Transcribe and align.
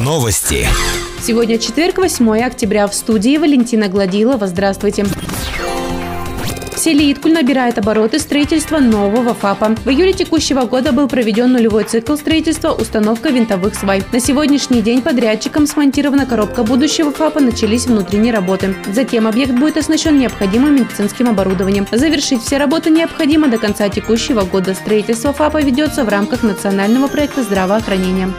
Новости. 0.00 0.66
Сегодня 1.20 1.56
четверг, 1.56 1.98
8 1.98 2.40
октября. 2.44 2.88
В 2.88 2.94
студии 2.94 3.36
Валентина 3.36 3.86
Гладилова. 3.86 4.48
Здравствуйте. 4.48 5.04
В 5.04 6.76
селе 6.76 7.12
Иткуль 7.12 7.32
набирает 7.32 7.78
обороты 7.78 8.18
строительства 8.18 8.78
нового 8.80 9.32
ФАПа. 9.34 9.76
В 9.84 9.88
июле 9.88 10.12
текущего 10.12 10.62
года 10.62 10.90
был 10.90 11.06
проведен 11.06 11.52
нулевой 11.52 11.84
цикл 11.84 12.16
строительства 12.16 12.72
установка 12.72 13.28
винтовых 13.28 13.76
свай. 13.76 14.02
На 14.10 14.18
сегодняшний 14.18 14.82
день 14.82 15.00
подрядчиком 15.00 15.68
смонтирована 15.68 16.26
коробка 16.26 16.64
будущего 16.64 17.12
ФАПа, 17.12 17.38
начались 17.38 17.86
внутренние 17.86 18.32
работы. 18.32 18.74
Затем 18.92 19.28
объект 19.28 19.52
будет 19.52 19.76
оснащен 19.76 20.18
необходимым 20.18 20.74
медицинским 20.74 21.28
оборудованием. 21.28 21.86
Завершить 21.92 22.42
все 22.42 22.58
работы 22.58 22.90
необходимо 22.90 23.46
до 23.46 23.58
конца 23.58 23.88
текущего 23.88 24.42
года. 24.42 24.74
Строительство 24.74 25.32
ФАПа 25.32 25.62
ведется 25.62 26.02
в 26.02 26.08
рамках 26.08 26.42
национального 26.42 27.06
проекта 27.06 27.44
здравоохранения. 27.44 28.32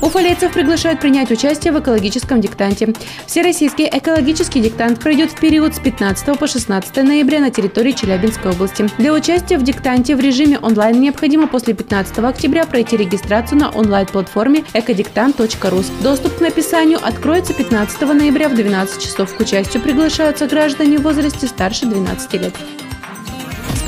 Уфалейцев 0.00 0.52
приглашают 0.52 1.00
принять 1.00 1.30
участие 1.30 1.72
в 1.72 1.80
экологическом 1.80 2.40
диктанте. 2.40 2.94
Всероссийский 3.26 3.88
экологический 3.90 4.60
диктант 4.60 5.00
пройдет 5.00 5.32
в 5.32 5.40
период 5.40 5.74
с 5.74 5.80
15 5.80 6.38
по 6.38 6.46
16 6.46 6.96
ноября 6.96 7.40
на 7.40 7.50
территории 7.50 7.92
Челябинской 7.92 8.52
области. 8.52 8.88
Для 8.98 9.12
участия 9.12 9.58
в 9.58 9.64
диктанте 9.64 10.14
в 10.14 10.20
режиме 10.20 10.58
онлайн 10.58 11.00
необходимо 11.00 11.48
после 11.48 11.74
15 11.74 12.18
октября 12.18 12.64
пройти 12.64 12.96
регистрацию 12.96 13.58
на 13.58 13.70
онлайн-платформе 13.70 14.64
экодиктант.рус. 14.72 15.90
Доступ 16.00 16.36
к 16.36 16.40
написанию 16.40 16.98
откроется 17.02 17.52
15 17.54 18.00
ноября 18.02 18.48
в 18.48 18.54
12 18.54 19.02
часов. 19.02 19.34
К 19.34 19.40
участию 19.40 19.82
приглашаются 19.82 20.46
граждане 20.46 20.98
в 20.98 21.02
возрасте 21.02 21.46
старше 21.46 21.86
12 21.86 22.32
лет. 22.34 22.54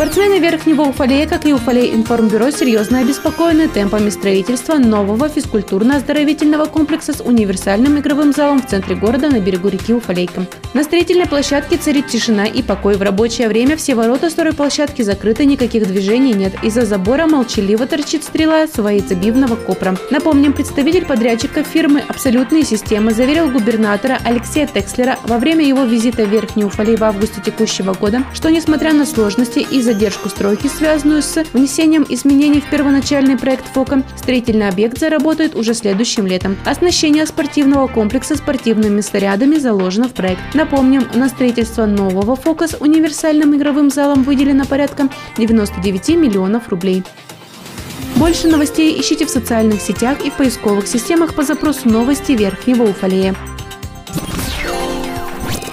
Спортсмены 0.01 0.39
Верхнего 0.39 0.85
Уфалея, 0.85 1.29
как 1.29 1.45
и 1.45 1.53
Уфалей 1.53 1.95
информбюро, 1.95 2.51
серьезно 2.51 3.01
обеспокоены 3.01 3.69
темпами 3.69 4.09
строительства 4.09 4.77
нового 4.79 5.29
физкультурно-оздоровительного 5.29 6.71
комплекса 6.71 7.13
с 7.13 7.21
универсальным 7.21 7.99
игровым 7.99 8.33
залом 8.33 8.63
в 8.63 8.67
центре 8.67 8.97
города 8.97 9.29
на 9.29 9.41
берегу 9.41 9.69
реки 9.69 9.93
Уфалейка. 9.93 10.47
На 10.73 10.85
строительной 10.85 11.27
площадке 11.27 11.77
царит 11.77 12.07
тишина 12.07 12.47
и 12.47 12.63
покой. 12.63 12.97
В 12.97 13.03
рабочее 13.03 13.49
время 13.49 13.77
все 13.77 13.95
ворота 13.95 14.31
стройплощадки 14.31 15.03
закрыты, 15.03 15.45
никаких 15.45 15.87
движений 15.87 16.33
нет. 16.33 16.55
Из-за 16.63 16.87
забора 16.87 17.27
молчаливо 17.27 17.87
торчит 17.87 18.25
стрела 18.25 18.67
своецебивного 18.69 19.57
копра. 19.57 19.99
Напомним, 20.11 20.55
представитель 20.55 21.05
подрядчика 21.05 21.63
фирмы 21.63 22.03
«Абсолютные 22.09 22.65
системы» 22.65 23.13
заверил 23.13 23.51
губернатора 23.51 24.19
Алексея 24.25 24.67
Текслера 24.67 25.19
во 25.25 25.37
время 25.37 25.67
его 25.67 25.85
визита 25.85 26.25
в 26.25 26.31
Верхний 26.31 26.65
Уфалей 26.65 26.97
в 26.97 27.05
августе 27.05 27.43
текущего 27.45 27.93
года, 27.93 28.23
что 28.33 28.49
несмотря 28.49 28.95
на 28.95 29.05
сложности 29.05 29.59
из 29.59 29.90
задержку 29.91 30.29
стройки, 30.29 30.69
связанную 30.69 31.21
с 31.21 31.45
внесением 31.53 32.07
изменений 32.09 32.61
в 32.61 32.71
первоначальный 32.71 33.37
проект 33.37 33.67
ФОКа, 33.75 34.05
строительный 34.17 34.69
объект 34.69 34.99
заработает 34.99 35.57
уже 35.57 35.75
следующим 35.75 36.29
летом. 36.29 36.57
Оснащение 36.65 37.27
спортивного 37.27 37.89
комплекса 37.89 38.37
спортивными 38.37 39.01
снарядами 39.01 39.57
заложено 39.57 40.09
в 40.09 40.13
проект. 40.13 40.41
Напомним, 40.55 41.09
на 41.15 41.29
строительство 41.29 41.87
нового 41.87 42.37
ФОКа 42.37 42.69
с 42.69 42.77
универсальным 42.79 43.57
игровым 43.57 43.91
залом 43.91 44.23
выделено 44.23 44.65
порядка 44.65 45.09
99 45.39 46.11
миллионов 46.11 46.69
рублей. 46.69 47.03
Больше 48.15 48.47
новостей 48.47 49.01
ищите 49.01 49.27
в 49.27 49.31
социальных 49.31 49.81
сетях 49.81 50.25
и 50.25 50.31
в 50.31 50.35
поисковых 50.35 50.87
системах 50.87 51.35
по 51.35 51.43
запросу 51.43 51.89
«Новости 51.89 52.33
Верхнего 52.33 52.85
Уфалея». 52.85 53.35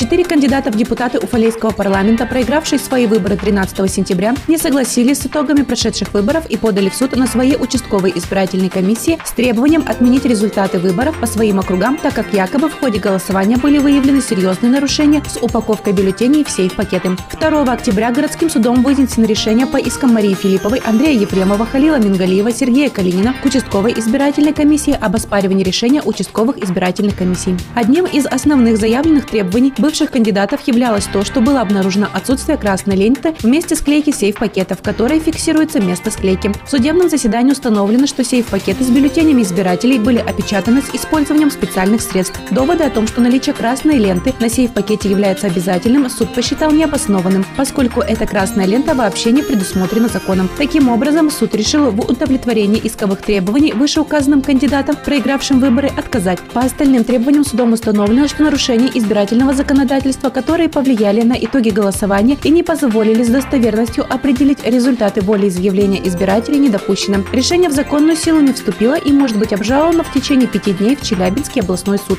Четыре 0.00 0.24
кандидата 0.24 0.70
в 0.70 0.76
депутаты 0.76 1.18
Уфалейского 1.18 1.72
парламента, 1.72 2.24
проигравшие 2.24 2.78
свои 2.78 3.06
выборы 3.06 3.36
13 3.36 3.92
сентября, 3.92 4.34
не 4.48 4.56
согласились 4.56 5.18
с 5.18 5.26
итогами 5.26 5.60
прошедших 5.60 6.14
выборов 6.14 6.46
и 6.46 6.56
подали 6.56 6.88
в 6.88 6.94
суд 6.94 7.14
на 7.16 7.26
свои 7.26 7.54
участковые 7.54 8.16
избирательные 8.16 8.70
комиссии 8.70 9.18
с 9.22 9.32
требованием 9.32 9.84
отменить 9.86 10.24
результаты 10.24 10.78
выборов 10.78 11.20
по 11.20 11.26
своим 11.26 11.60
округам, 11.60 11.98
так 11.98 12.14
как 12.14 12.32
якобы 12.32 12.70
в 12.70 12.80
ходе 12.80 12.98
голосования 12.98 13.58
были 13.58 13.76
выявлены 13.76 14.22
серьезные 14.22 14.72
нарушения 14.72 15.22
с 15.28 15.36
упаковкой 15.36 15.92
бюллетеней 15.92 16.44
в 16.44 16.50
сейф-пакеты. 16.50 17.18
2 17.38 17.70
октября 17.70 18.10
городским 18.10 18.48
судом 18.48 18.82
вынесено 18.82 19.26
решение 19.26 19.66
по 19.66 19.76
искам 19.76 20.14
Марии 20.14 20.32
Филипповой, 20.32 20.78
Андрея 20.78 21.20
Ефремова, 21.20 21.66
Халила 21.66 21.98
Мингалиева, 21.98 22.52
Сергея 22.52 22.88
Калинина 22.88 23.34
к 23.34 23.44
участковой 23.44 23.92
избирательной 23.98 24.54
комиссии 24.54 24.96
об 24.98 25.14
оспаривании 25.14 25.62
решения 25.62 26.00
участковых 26.00 26.56
избирательных 26.56 27.16
комиссий. 27.16 27.54
Одним 27.74 28.06
из 28.06 28.24
основных 28.24 28.78
заявленных 28.78 29.26
требований 29.26 29.74
был 29.76 29.89
бывших 29.90 30.12
кандидатов 30.12 30.60
являлось 30.68 31.06
то, 31.06 31.24
что 31.24 31.40
было 31.40 31.60
обнаружено 31.62 32.06
отсутствие 32.12 32.56
красной 32.56 32.94
ленты 32.94 33.34
вместе 33.42 33.74
с 33.74 33.80
клейки 33.80 34.12
сейф-пакета, 34.12 34.76
в 34.76 34.82
которой 34.82 35.18
фиксируется 35.18 35.80
место 35.80 36.12
склейки. 36.12 36.52
В 36.64 36.70
судебном 36.70 37.10
заседании 37.10 37.50
установлено, 37.50 38.06
что 38.06 38.22
сейф-пакеты 38.22 38.84
с 38.84 38.88
бюллетенями 38.88 39.42
избирателей 39.42 39.98
были 39.98 40.18
опечатаны 40.18 40.80
с 40.80 40.94
использованием 40.94 41.50
специальных 41.50 42.02
средств. 42.02 42.38
Доводы 42.52 42.84
о 42.84 42.90
том, 42.90 43.08
что 43.08 43.20
наличие 43.20 43.52
красной 43.52 43.98
ленты 43.98 44.32
на 44.38 44.48
сейф-пакете 44.48 45.10
является 45.10 45.48
обязательным, 45.48 46.08
суд 46.08 46.32
посчитал 46.34 46.70
необоснованным, 46.70 47.44
поскольку 47.56 48.00
эта 48.00 48.28
красная 48.28 48.66
лента 48.66 48.94
вообще 48.94 49.32
не 49.32 49.42
предусмотрена 49.42 50.06
законом. 50.06 50.48
Таким 50.56 50.88
образом, 50.88 51.32
суд 51.32 51.52
решил 51.56 51.90
в 51.90 51.98
удовлетворении 52.08 52.80
исковых 52.84 53.22
требований 53.22 53.72
вышеуказанным 53.72 54.42
кандидатам, 54.42 54.94
проигравшим 55.04 55.58
выборы, 55.58 55.88
отказать. 55.88 56.38
По 56.52 56.60
остальным 56.60 57.02
требованиям 57.02 57.44
судом 57.44 57.72
установлено, 57.72 58.28
что 58.28 58.44
нарушение 58.44 58.96
избирательного 58.96 59.52
законодательства 59.52 59.79
законодательства, 59.80 60.28
которые 60.28 60.68
повлияли 60.68 61.22
на 61.22 61.32
итоги 61.32 61.70
голосования 61.70 62.36
и 62.44 62.50
не 62.50 62.62
позволили 62.62 63.22
с 63.22 63.28
достоверностью 63.28 64.04
определить 64.04 64.62
результаты 64.62 65.22
волеизъявления 65.22 66.06
избирателей 66.06 66.58
не 66.58 66.68
допущено. 66.68 67.24
Решение 67.32 67.70
в 67.70 67.72
законную 67.72 68.14
силу 68.14 68.40
не 68.40 68.52
вступило 68.52 68.94
и 68.94 69.10
может 69.10 69.38
быть 69.38 69.54
обжаловано 69.54 70.02
в 70.02 70.12
течение 70.12 70.46
пяти 70.46 70.74
дней 70.74 70.96
в 70.96 71.02
Челябинский 71.02 71.62
областной 71.62 71.98
суд. 71.98 72.18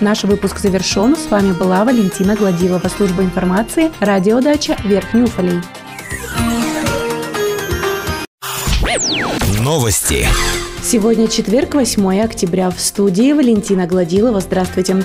Наш 0.00 0.24
выпуск 0.24 0.58
завершен. 0.58 1.16
С 1.16 1.30
вами 1.30 1.52
была 1.52 1.84
Валентина 1.84 2.34
Гладилова, 2.34 2.88
служба 2.88 3.22
информации, 3.22 3.92
радиодача 4.00 4.76
Верхний 4.82 5.22
Уфалей. 5.22 5.60
Новости. 9.60 10.26
Сегодня 10.82 11.28
четверг, 11.28 11.74
8 11.74 12.20
октября. 12.20 12.68
В 12.70 12.80
студии 12.80 13.32
Валентина 13.32 13.86
Гладилова. 13.86 14.40
Здравствуйте. 14.40 14.96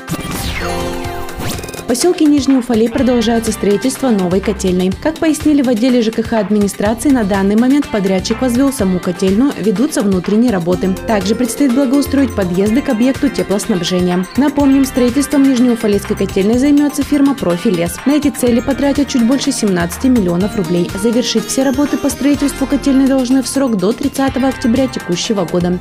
Поселке 1.87 2.25
Нижний 2.25 2.57
Уфалей 2.57 2.89
продолжается 2.89 3.53
строительство 3.53 4.09
новой 4.09 4.41
котельной. 4.41 4.91
Как 5.01 5.19
пояснили 5.19 5.61
в 5.61 5.69
отделе 5.69 6.01
ЖКХ 6.01 6.33
администрации, 6.33 7.09
на 7.09 7.23
данный 7.23 7.55
момент 7.55 7.87
подрядчик 7.87 8.41
возвел 8.41 8.73
саму 8.73 8.99
котельную, 8.99 9.53
ведутся 9.57 10.01
внутренние 10.01 10.51
работы. 10.51 10.93
Также 11.07 11.33
предстоит 11.33 11.73
благоустроить 11.73 12.35
подъезды 12.35 12.81
к 12.81 12.89
объекту 12.89 13.29
теплоснабжения. 13.29 14.25
Напомним, 14.35 14.83
строительством 14.83 15.43
Нижнеуфалейской 15.43 16.17
котельной 16.17 16.57
займется 16.57 17.03
фирма 17.03 17.35
«Профи 17.35 17.69
Лес». 17.69 17.95
На 18.05 18.15
эти 18.17 18.31
цели 18.31 18.59
потратят 18.59 19.07
чуть 19.07 19.25
больше 19.25 19.53
17 19.53 20.03
миллионов 20.05 20.57
рублей. 20.57 20.91
Завершить 21.01 21.45
все 21.45 21.63
работы 21.63 21.97
по 21.97 22.09
строительству 22.09 22.67
котельной 22.67 23.07
должны 23.07 23.41
в 23.41 23.47
срок 23.47 23.77
до 23.77 23.93
30 23.93 24.35
октября 24.43 24.87
текущего 24.87 25.45
года. 25.45 25.79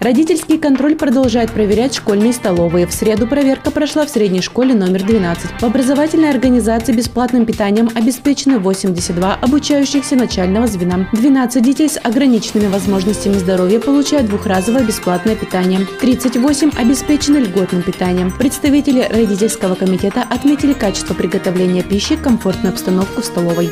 Родительский 0.00 0.58
контроль 0.58 0.94
продолжает 0.94 1.52
проверять 1.52 1.94
школьные 1.94 2.32
столовые. 2.32 2.86
В 2.86 2.92
среду 2.92 3.26
проверка 3.26 3.70
прошла 3.70 4.04
в 4.04 4.10
средней 4.10 4.42
школе 4.42 4.74
номер 4.74 5.02
12. 5.02 5.60
В 5.60 5.64
образовательной 5.64 6.30
организации 6.30 6.92
бесплатным 6.92 7.46
питанием 7.46 7.88
обеспечены 7.94 8.58
82 8.58 9.34
обучающихся 9.34 10.14
начального 10.14 10.66
звена. 10.66 11.08
12 11.12 11.62
детей 11.62 11.88
с 11.88 11.98
ограниченными 12.02 12.66
возможностями 12.66 13.34
здоровья 13.34 13.80
получают 13.80 14.28
двухразовое 14.28 14.84
бесплатное 14.84 15.34
питание. 15.34 15.86
38 16.00 16.72
обеспечены 16.76 17.38
льготным 17.38 17.82
питанием. 17.82 18.30
Представители 18.30 19.08
родительского 19.10 19.74
комитета 19.74 20.24
отметили 20.28 20.74
качество 20.74 21.14
приготовления 21.14 21.82
пищи, 21.82 22.16
комфортную 22.16 22.72
обстановку 22.72 23.22
в 23.22 23.24
столовой. 23.24 23.70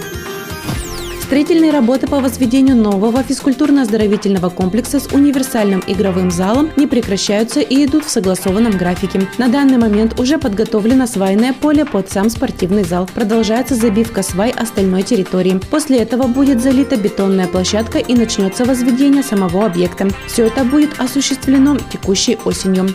Строительные 1.25 1.71
работы 1.71 2.07
по 2.07 2.21
возведению 2.21 2.77
нового 2.77 3.23
физкультурно-оздоровительного 3.23 4.51
комплекса 4.51 5.01
с 5.01 5.07
универсальным 5.07 5.83
игровым 5.87 6.31
залом 6.31 6.71
не 6.77 6.87
прекращаются 6.87 7.61
и 7.61 7.87
идут 7.87 8.05
в 8.05 8.11
согласованном 8.11 8.77
графике. 8.77 9.27
На 9.39 9.49
данный 9.49 9.79
момент 9.79 10.21
уже 10.21 10.37
подготовлено 10.37 11.07
свайное 11.07 11.55
поле 11.55 11.87
под 11.87 12.13
сам 12.13 12.29
спортивный 12.29 12.85
зал. 12.85 13.09
Продолжается 13.13 13.75
забивка 13.75 14.23
свай 14.23 14.51
остальной 14.51 15.03
территории. 15.03 15.59
После 15.71 15.97
этого 15.97 16.27
будет 16.27 16.63
залита 16.63 16.97
бетонная 16.97 17.49
площадка 17.49 17.99
и 17.99 18.15
начнется 18.15 18.67
возведение 18.67 19.23
самого 19.23 19.65
объекта. 19.65 20.09
Все 20.27 20.45
это 20.45 20.63
будет 20.63 21.01
осуществлено 21.01 21.79
текущей 21.91 22.37
осенью. 22.45 22.91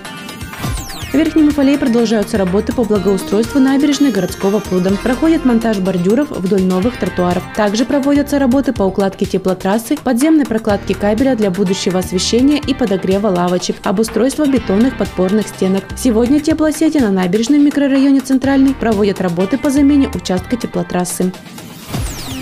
В 1.09 1.15
Верхнем 1.15 1.47
Уфалее 1.47 1.79
продолжаются 1.79 2.37
работы 2.37 2.71
по 2.71 2.83
благоустройству 2.83 3.59
набережной 3.59 4.11
городского 4.11 4.59
пруда. 4.59 4.91
Проходит 5.01 5.43
монтаж 5.43 5.79
бордюров 5.79 6.29
вдоль 6.29 6.61
новых 6.61 6.97
тротуаров. 6.97 7.41
Также 7.55 7.83
проводятся 7.83 8.37
работы 8.37 8.73
по 8.73 8.83
укладке 8.83 9.25
теплотрассы, 9.25 9.97
подземной 9.97 10.45
прокладке 10.45 10.93
кабеля 10.93 11.35
для 11.35 11.49
будущего 11.49 11.97
освещения 11.97 12.59
и 12.59 12.75
подогрева 12.75 13.27
лавочек, 13.27 13.77
обустройство 13.83 14.45
бетонных 14.45 14.97
подпорных 14.97 15.47
стенок. 15.47 15.83
Сегодня 15.97 16.41
теплосети 16.41 16.99
на 16.99 17.09
набережной 17.09 17.57
микрорайоне 17.57 18.19
Центральный 18.19 18.75
проводят 18.75 19.19
работы 19.19 19.57
по 19.57 19.71
замене 19.71 20.11
участка 20.13 20.57
теплотрассы. 20.57 21.33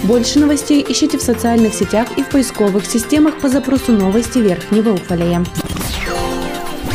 Больше 0.04 0.40
новостей 0.40 0.86
ищите 0.88 1.18
в 1.18 1.22
социальных 1.22 1.74
сетях 1.74 2.08
и 2.18 2.22
в 2.22 2.28
поисковых 2.28 2.86
системах 2.86 3.38
по 3.38 3.48
запросу 3.48 3.94
«Новости 3.94 4.40
Верхнего 4.40 4.90
Уфалея». 4.90 5.46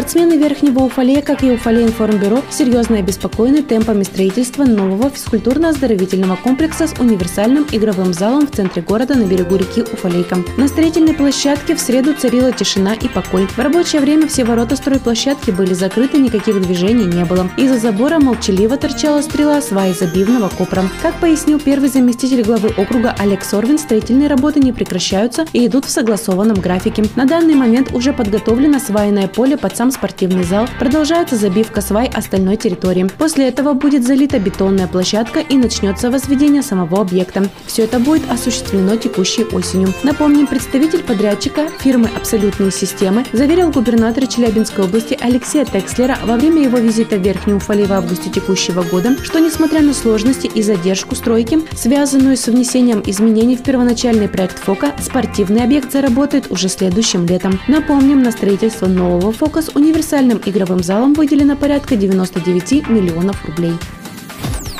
Спортсмены 0.00 0.38
Верхнего 0.38 0.84
Уфалея, 0.84 1.20
как 1.20 1.42
и 1.42 1.50
Уфалей 1.50 1.84
информбюро, 1.84 2.42
серьезно 2.48 2.96
обеспокоены 2.96 3.62
темпами 3.62 4.02
строительства 4.02 4.64
нового 4.64 5.10
физкультурно-оздоровительного 5.10 6.38
комплекса 6.42 6.88
с 6.88 6.98
универсальным 6.98 7.66
игровым 7.70 8.14
залом 8.14 8.46
в 8.46 8.50
центре 8.50 8.80
города 8.80 9.14
на 9.14 9.24
берегу 9.24 9.56
реки 9.56 9.82
Уфалейка. 9.82 10.38
На 10.56 10.68
строительной 10.68 11.12
площадке 11.12 11.74
в 11.74 11.80
среду 11.80 12.14
царила 12.14 12.50
тишина 12.50 12.94
и 12.94 13.08
покой. 13.08 13.46
В 13.46 13.58
рабочее 13.58 14.00
время 14.00 14.26
все 14.26 14.44
ворота 14.44 14.74
стройплощадки 14.76 15.50
были 15.50 15.74
закрыты, 15.74 16.16
никаких 16.16 16.58
движений 16.62 17.04
не 17.04 17.26
было. 17.26 17.50
Из-за 17.58 17.78
забора 17.78 18.18
молчаливо 18.18 18.78
торчала 18.78 19.20
стрела 19.20 19.60
сваи 19.60 19.92
забивного 19.92 20.48
копра. 20.48 20.84
Как 21.02 21.20
пояснил 21.20 21.60
первый 21.60 21.90
заместитель 21.90 22.42
главы 22.42 22.72
округа 22.74 23.14
Олег 23.18 23.44
Сорвин, 23.44 23.78
строительные 23.78 24.30
работы 24.30 24.60
не 24.60 24.72
прекращаются 24.72 25.44
и 25.52 25.66
идут 25.66 25.84
в 25.84 25.90
согласованном 25.90 26.56
графике. 26.58 27.04
На 27.16 27.26
данный 27.26 27.54
момент 27.54 27.92
уже 27.92 28.14
подготовлено 28.14 28.78
свайное 28.78 29.28
поле 29.28 29.58
под 29.58 29.76
сам 29.76 29.89
спортивный 29.92 30.44
зал, 30.44 30.68
продолжается 30.78 31.36
забивка 31.36 31.80
свай 31.80 32.08
остальной 32.08 32.56
территории. 32.56 33.08
После 33.18 33.48
этого 33.48 33.72
будет 33.72 34.06
залита 34.06 34.38
бетонная 34.38 34.86
площадка 34.86 35.40
и 35.40 35.56
начнется 35.56 36.10
возведение 36.10 36.62
самого 36.62 37.00
объекта. 37.00 37.48
Все 37.66 37.84
это 37.84 37.98
будет 37.98 38.22
осуществлено 38.30 38.96
текущей 38.96 39.44
осенью. 39.44 39.92
Напомним, 40.02 40.46
представитель 40.46 41.02
подрядчика 41.02 41.68
фирмы 41.80 42.08
«Абсолютные 42.16 42.70
системы» 42.70 43.24
заверил 43.32 43.70
губернатора 43.70 44.26
Челябинской 44.26 44.84
области 44.84 45.18
Алексея 45.20 45.64
Текслера 45.64 46.18
во 46.24 46.36
время 46.36 46.62
его 46.62 46.78
визита 46.78 47.16
в 47.16 47.22
Верхнюю 47.22 47.58
Уфалей 47.58 47.86
в 47.86 47.92
августе 47.92 48.30
текущего 48.30 48.82
года, 48.82 49.16
что 49.22 49.38
несмотря 49.38 49.80
на 49.80 49.94
сложности 49.94 50.46
и 50.46 50.62
задержку 50.62 51.14
стройки, 51.14 51.60
связанную 51.74 52.36
с 52.36 52.46
внесением 52.46 53.02
изменений 53.06 53.56
в 53.56 53.62
первоначальный 53.62 54.28
проект 54.28 54.58
ФОКа, 54.58 54.92
спортивный 55.00 55.64
объект 55.64 55.92
заработает 55.92 56.50
уже 56.50 56.68
следующим 56.68 57.26
летом. 57.26 57.60
Напомним, 57.68 58.22
на 58.22 58.30
строительство 58.30 58.86
нового 58.86 59.32
ФОКа 59.32 59.62
универсальным 59.74 60.40
игровым 60.44 60.82
залом 60.82 61.14
выделено 61.14 61.56
порядка 61.56 61.96
99 61.96 62.88
миллионов 62.88 63.44
рублей. 63.44 63.74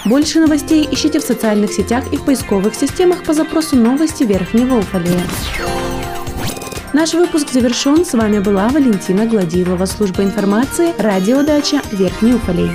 Больше 0.05 0.41
новостей 0.41 0.89
ищите 0.91 1.21
в 1.21 1.25
социальных 1.25 1.73
сетях 1.73 2.05
и 2.13 2.17
в 2.17 2.25
поисковых 2.25 2.75
системах 2.75 3.23
по 3.23 3.35
запросу 3.35 3.77
«Новости 3.77 4.25
Верхнего 4.25 4.79
Уфалея». 4.79 5.23
Наш 6.93 7.15
выпуск 7.15 7.53
завершен. 7.53 8.05
С 8.05 8.15
вами 8.15 8.41
была 8.41 8.69
Валентина 8.69 9.27
Гладилова, 9.27 9.87
служба 9.87 10.25
информации, 10.25 10.93
радиодача 10.99 11.81
Верхний 11.93 12.35
Уфалей. 12.35 12.71